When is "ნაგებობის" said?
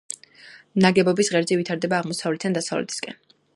0.85-1.29